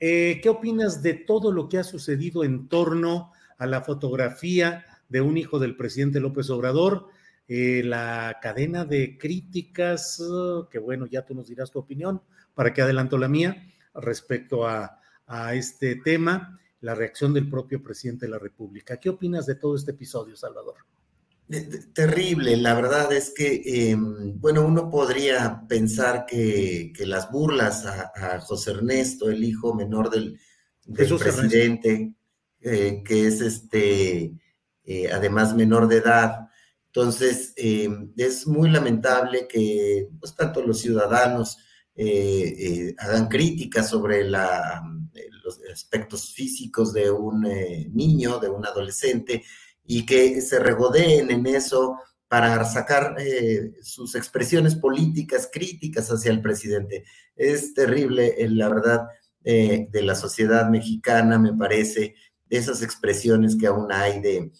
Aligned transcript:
eh, 0.00 0.40
¿qué 0.42 0.48
opinas 0.48 1.02
de 1.02 1.14
todo 1.14 1.52
lo 1.52 1.68
que 1.68 1.78
ha 1.78 1.84
sucedido 1.84 2.42
en 2.42 2.68
torno 2.68 3.32
a 3.58 3.66
la 3.66 3.82
fotografía 3.82 4.86
de 5.08 5.20
un 5.20 5.36
hijo 5.36 5.58
del 5.58 5.76
presidente 5.76 6.20
López 6.20 6.50
Obrador? 6.50 7.08
Eh, 7.46 7.82
la 7.84 8.38
cadena 8.40 8.84
de 8.84 9.18
críticas, 9.18 10.20
uh, 10.20 10.68
que 10.70 10.78
bueno, 10.78 11.06
ya 11.06 11.24
tú 11.24 11.34
nos 11.34 11.48
dirás 11.48 11.70
tu 11.70 11.78
opinión, 11.80 12.22
para 12.54 12.72
que 12.72 12.80
adelanto 12.80 13.18
la 13.18 13.28
mía 13.28 13.66
respecto 13.94 14.66
a, 14.66 15.00
a 15.26 15.54
este 15.54 15.96
tema, 15.96 16.60
la 16.80 16.94
reacción 16.94 17.34
del 17.34 17.50
propio 17.50 17.82
presidente 17.82 18.26
de 18.26 18.32
la 18.32 18.38
República. 18.38 18.98
¿Qué 18.98 19.10
opinas 19.10 19.46
de 19.46 19.56
todo 19.56 19.76
este 19.76 19.90
episodio, 19.90 20.36
Salvador? 20.36 20.76
Terrible, 21.94 22.56
la 22.56 22.74
verdad 22.74 23.12
es 23.12 23.32
que, 23.34 23.62
eh, 23.64 23.96
bueno, 23.98 24.64
uno 24.64 24.88
podría 24.88 25.64
pensar 25.68 26.24
que, 26.24 26.92
que 26.96 27.06
las 27.06 27.30
burlas 27.32 27.86
a, 27.86 28.12
a, 28.14 28.40
José 28.40 28.70
Ernesto, 28.70 29.28
el 29.28 29.42
hijo 29.42 29.74
menor 29.74 30.10
del, 30.10 30.38
del 30.84 31.18
presidente, 31.18 32.14
eh, 32.60 33.02
que 33.04 33.26
es 33.26 33.40
este, 33.40 34.34
eh, 34.84 35.10
además 35.12 35.56
menor 35.56 35.88
de 35.88 35.96
edad, 35.96 36.48
entonces 36.86 37.52
eh, 37.56 37.88
es 38.16 38.46
muy 38.46 38.70
lamentable 38.70 39.48
que 39.48 40.08
pues, 40.18 40.34
tanto 40.34 40.62
los 40.62 40.80
ciudadanos 40.80 41.58
hagan 42.98 43.28
críticas 43.28 43.90
sobre 43.90 44.24
la, 44.24 44.82
los 45.44 45.60
aspectos 45.70 46.32
físicos 46.32 46.94
de 46.94 47.10
un 47.10 47.42
niño, 47.92 48.38
de 48.38 48.48
un 48.48 48.64
adolescente, 48.64 49.42
y 49.84 50.06
que 50.06 50.40
se 50.40 50.58
regodeen 50.58 51.30
en 51.30 51.46
eso 51.46 51.96
para 52.30 52.64
sacar 52.64 53.16
eh, 53.18 53.72
sus 53.82 54.14
expresiones 54.14 54.76
políticas 54.76 55.50
críticas 55.52 56.08
hacia 56.10 56.30
el 56.30 56.40
presidente. 56.40 57.04
Es 57.34 57.74
terrible, 57.74 58.36
eh, 58.38 58.48
la 58.48 58.68
verdad, 58.68 59.08
eh, 59.42 59.88
de 59.90 60.02
la 60.02 60.14
sociedad 60.14 60.70
mexicana, 60.70 61.40
me 61.40 61.52
parece, 61.52 62.14
esas 62.48 62.82
expresiones 62.82 63.56
que 63.56 63.66
aún 63.66 63.90
hay 63.90 64.20
de, 64.20 64.52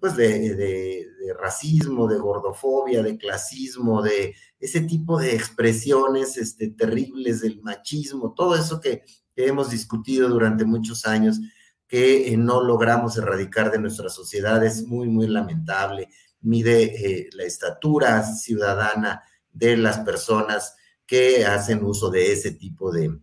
pues 0.00 0.16
de, 0.16 0.54
de, 0.54 1.06
de, 1.20 1.34
racismo, 1.38 2.08
de 2.08 2.18
gordofobia, 2.18 3.02
de 3.02 3.18
clasismo, 3.18 4.00
de 4.00 4.34
ese 4.58 4.80
tipo 4.80 5.18
de 5.18 5.34
expresiones 5.34 6.38
este, 6.38 6.68
terribles 6.68 7.42
del 7.42 7.60
machismo, 7.60 8.32
todo 8.34 8.54
eso 8.54 8.80
que, 8.80 9.02
que 9.34 9.46
hemos 9.46 9.68
discutido 9.68 10.28
durante 10.28 10.64
muchos 10.64 11.04
años 11.04 11.40
que 11.88 12.28
eh, 12.28 12.36
no 12.36 12.62
logramos 12.62 13.16
erradicar 13.16 13.72
de 13.72 13.78
nuestra 13.78 14.10
sociedad 14.10 14.64
es 14.64 14.86
muy, 14.86 15.08
muy 15.08 15.26
lamentable. 15.26 16.08
Mide 16.42 16.82
eh, 16.82 17.30
la 17.32 17.44
estatura 17.44 18.22
ciudadana 18.22 19.22
de 19.50 19.76
las 19.78 20.00
personas 20.00 20.76
que 21.06 21.46
hacen 21.46 21.82
uso 21.82 22.10
de 22.10 22.32
ese 22.32 22.52
tipo 22.52 22.92
de, 22.92 23.18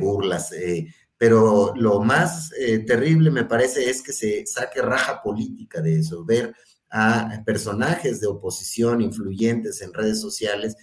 burlas. 0.00 0.52
Eh, 0.52 0.92
pero 1.18 1.74
lo 1.76 2.00
más 2.00 2.50
terrible 2.86 3.30
me 3.30 3.44
parece 3.44 3.90
es 3.90 4.02
que 4.02 4.12
se 4.12 4.46
saque 4.46 4.80
raja 4.80 5.20
política 5.20 5.80
de 5.80 5.98
eso, 5.98 6.24
ver 6.24 6.54
a 6.90 7.42
personajes 7.44 8.20
de 8.20 8.28
oposición 8.28 9.02
influyentes 9.02 9.82
en 9.82 9.92
redes 9.92 10.20
sociales 10.20 10.76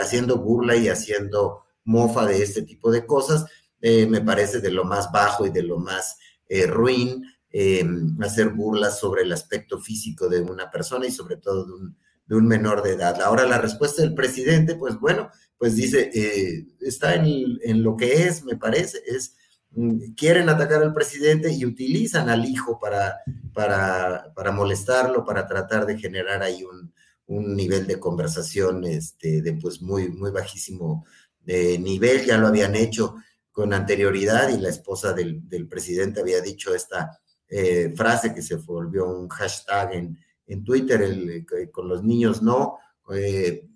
haciendo 0.00 0.38
burla 0.38 0.74
y 0.74 0.88
haciendo 0.88 1.62
mofa 1.84 2.26
de 2.26 2.42
este 2.42 2.62
tipo 2.62 2.90
de 2.90 3.06
cosas, 3.06 3.46
me 3.80 4.20
parece 4.20 4.60
de 4.60 4.72
lo 4.72 4.84
más 4.84 5.10
bajo 5.12 5.46
y 5.46 5.50
de 5.50 5.62
lo 5.62 5.78
más 5.78 6.16
eh, 6.50 6.66
ruin, 6.66 7.24
eh, 7.52 7.88
hacer 8.20 8.50
burlas 8.50 8.98
sobre 8.98 9.22
el 9.22 9.32
aspecto 9.32 9.80
físico 9.80 10.28
de 10.28 10.40
una 10.40 10.68
persona 10.68 11.06
y 11.06 11.12
sobre 11.12 11.36
todo 11.36 11.64
de 11.64 11.72
un, 11.72 11.96
de 12.26 12.36
un, 12.36 12.46
menor 12.46 12.82
de 12.82 12.94
edad. 12.94 13.22
Ahora 13.22 13.46
la 13.46 13.58
respuesta 13.58 14.02
del 14.02 14.14
presidente, 14.14 14.74
pues 14.74 14.98
bueno, 14.98 15.30
pues 15.56 15.76
dice, 15.76 16.10
eh, 16.12 16.66
está 16.80 17.14
en, 17.14 17.58
en, 17.62 17.82
lo 17.84 17.96
que 17.96 18.24
es, 18.24 18.42
me 18.42 18.56
parece, 18.56 19.00
es, 19.06 19.36
mm, 19.70 20.14
quieren 20.16 20.48
atacar 20.48 20.82
al 20.82 20.92
presidente 20.92 21.52
y 21.52 21.64
utilizan 21.64 22.28
al 22.28 22.44
hijo 22.44 22.80
para, 22.80 23.18
para, 23.54 24.32
para 24.34 24.50
molestarlo, 24.50 25.24
para 25.24 25.46
tratar 25.46 25.86
de 25.86 25.98
generar 25.98 26.42
ahí 26.42 26.64
un, 26.64 26.92
un 27.26 27.54
nivel 27.54 27.86
de 27.86 28.00
conversación 28.00 28.82
este, 28.84 29.40
de 29.40 29.52
pues 29.52 29.80
muy, 29.80 30.08
muy 30.08 30.32
bajísimo 30.32 31.06
de 31.44 31.78
nivel, 31.78 32.26
ya 32.26 32.38
lo 32.38 32.48
habían 32.48 32.74
hecho 32.74 33.14
con 33.50 33.72
anterioridad 33.72 34.48
y 34.50 34.60
la 34.60 34.68
esposa 34.68 35.12
del, 35.12 35.42
presidente 35.68 36.20
había 36.20 36.40
dicho 36.40 36.74
esta 36.74 37.18
eh, 37.48 37.92
frase 37.96 38.32
que 38.32 38.42
se 38.42 38.56
volvió 38.56 39.06
un 39.06 39.28
hashtag 39.28 39.94
en, 39.94 40.18
en 40.50 40.64
Twitter, 40.64 41.44
con 41.70 41.88
los 41.88 42.02
niños 42.02 42.42
no, 42.42 42.78
eh, 43.14 43.66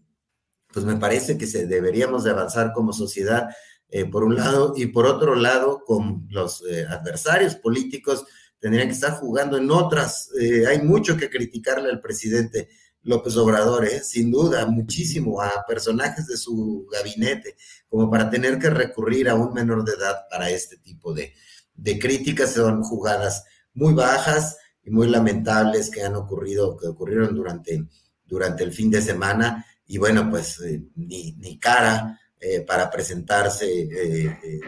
pues 0.72 0.84
me 0.84 0.96
parece 0.96 1.38
que 1.38 1.46
deberíamos 1.46 2.24
de 2.24 2.30
avanzar 2.30 2.72
como 2.72 2.92
sociedad 2.92 3.48
eh, 3.88 4.04
por 4.06 4.24
un 4.24 4.34
lado 4.34 4.74
y 4.76 4.86
por 4.86 5.06
otro 5.06 5.36
lado 5.36 5.82
con 5.84 6.26
los 6.30 6.64
eh, 6.68 6.84
adversarios 6.88 7.54
políticos 7.54 8.26
tendrían 8.58 8.88
que 8.88 8.94
estar 8.94 9.12
jugando 9.12 9.56
en 9.56 9.70
otras. 9.70 10.30
hay 10.68 10.80
mucho 10.82 11.16
que 11.16 11.30
criticarle 11.30 11.90
al 11.90 12.00
presidente 12.00 12.70
López 13.04 13.36
Obrador, 13.36 13.84
¿eh? 13.84 14.02
sin 14.02 14.30
duda, 14.30 14.66
muchísimo 14.66 15.40
a 15.40 15.64
personajes 15.68 16.26
de 16.26 16.36
su 16.36 16.86
gabinete, 16.90 17.56
como 17.88 18.10
para 18.10 18.30
tener 18.30 18.58
que 18.58 18.70
recurrir 18.70 19.28
a 19.28 19.34
un 19.34 19.52
menor 19.52 19.84
de 19.84 19.92
edad 19.92 20.24
para 20.30 20.50
este 20.50 20.78
tipo 20.78 21.12
de, 21.12 21.34
de 21.74 21.98
críticas. 21.98 22.52
Son 22.54 22.82
jugadas 22.82 23.44
muy 23.74 23.92
bajas 23.92 24.56
y 24.82 24.90
muy 24.90 25.08
lamentables 25.08 25.90
que 25.90 26.02
han 26.02 26.16
ocurrido, 26.16 26.76
que 26.76 26.88
ocurrieron 26.88 27.34
durante, 27.34 27.84
durante 28.24 28.64
el 28.64 28.72
fin 28.72 28.90
de 28.90 29.02
semana. 29.02 29.64
Y 29.86 29.98
bueno, 29.98 30.30
pues 30.30 30.60
eh, 30.60 30.82
ni, 30.96 31.32
ni, 31.32 31.58
cara 31.58 32.18
eh, 32.40 32.62
para 32.62 32.90
presentarse 32.90 33.66
eh, 33.66 34.60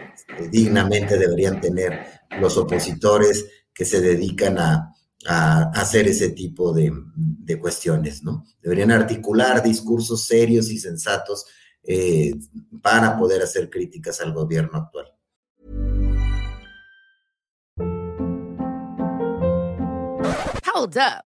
dignamente 0.51 1.17
deberían 1.17 1.59
tener 1.59 2.21
los 2.39 2.55
opositores 2.57 3.45
que 3.73 3.85
se 3.85 3.99
dedican 3.99 4.57
a, 5.25 5.71
hacer 5.71 6.07
ese 6.07 6.29
tipo 6.29 6.73
de, 6.73 6.91
de, 7.15 7.59
cuestiones, 7.59 8.23
¿no? 8.23 8.45
Deberían 8.61 8.91
articular 8.91 9.63
discursos 9.63 10.25
serios 10.25 10.69
y 10.69 10.77
sensatos 10.77 11.45
eh, 11.83 12.33
para 12.81 13.17
poder 13.17 13.41
hacer 13.41 13.69
críticas 13.69 14.19
al 14.21 14.33
gobierno 14.33 14.77
actual. 14.77 15.13
Hold 20.73 20.97
up. 20.97 21.26